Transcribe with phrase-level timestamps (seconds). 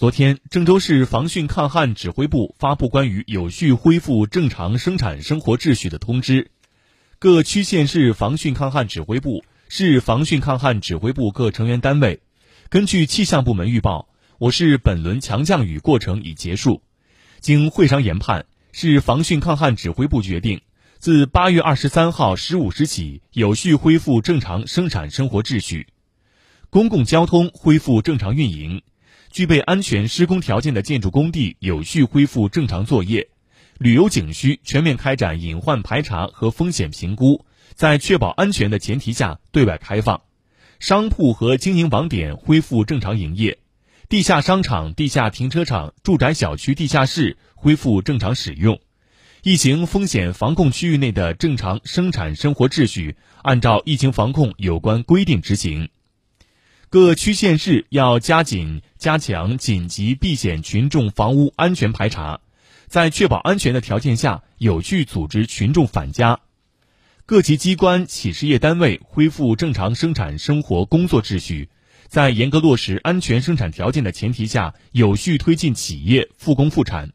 [0.00, 6.50] 昨天，郑州市防汛抗旱指挥部发布关于有序恢复正常生产生活秩序的通知。
[7.18, 12.20] 各区县市防汛抗旱指挥部、市防汛抗旱指挥部各成员单位，
[12.70, 14.08] 根据气象部门预报，
[14.38, 16.80] 我市本轮强降雨过程已结束。
[17.40, 20.62] 经会商研判，市防汛抗旱指挥部决定，
[20.98, 25.88] 自八月二十三号十五时起，有序恢复正常生产生活秩序，
[26.70, 28.80] 公共交通恢复正常运营。
[29.30, 33.28] 具备安全施工条件的建筑工地有序恢复正常作业，
[33.78, 40.22] 旅游景区全面开展隐患排查和风险评估，在确保安全的前提下对外开放，
[40.80, 43.58] 商铺和经营网点恢复正常营业，
[44.08, 48.80] 地下商场、地下停车场、住宅小区地下室恢复正常使用，
[49.44, 55.88] 疫情风险防控区域内的正常生产生活秩序按照疫情防控有关规定执行。
[56.90, 62.40] 各区县市要加紧加强紧急避险群众房屋安全排查，
[62.88, 66.40] 在确保安全的条件下，有序组织群众返家。
[67.26, 71.68] 各级机关企事业单位恢复正常生产生活工作秩序，
[72.08, 77.12] 在严格落实安全生产条件的前提下，有序推进企业复工复产。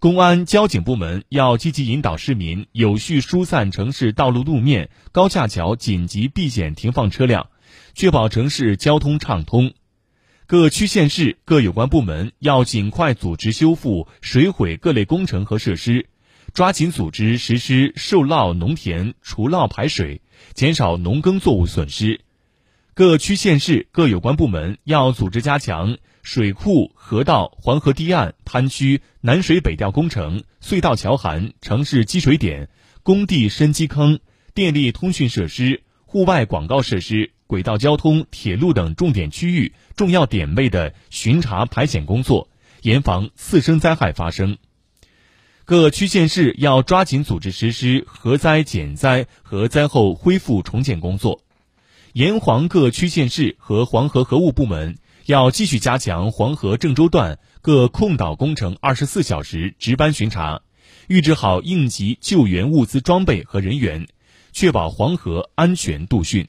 [0.00, 7.48] 公安交警部门要积极引导市民有序疏散城市道路路面、高架桥紧急避险停放车辆。
[7.94, 9.72] 确保城市交通畅通，
[10.46, 16.08] 各区县市各有关部门要尽快组织修复水毁各类工程和设施，
[16.52, 20.20] 抓紧组织实施受涝农田除涝排水，
[20.54, 22.20] 减少农耕作物损失。
[22.94, 32.68] 各区县市各有关部门要组织加强水库、河道、黄河堤岸、滩区、南水北调工程、隧道桥涵、城市积水点、
[33.02, 34.20] 工地深基坑、
[34.52, 37.32] 电力通讯设施、户外广告设施。
[37.52, 42.48] 轨道交通、铁路等重点区域、重要点位的巡查排险工作，
[42.80, 44.56] 严防次生灾害发生。
[45.66, 51.42] 各区县市要抓紧组织实施核灾减灾和灾后恢复重建工作。
[52.14, 54.96] 沿黄各区县市和黄河河务部门
[55.26, 60.62] 要继续加强黄河郑州段各控导工程二十四小时值班巡查，
[61.06, 64.08] 预置好应急救援物资装备和人员，
[64.52, 66.46] 确保黄河安全渡汛。